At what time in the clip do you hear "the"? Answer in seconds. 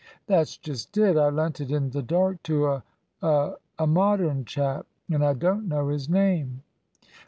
1.91-2.01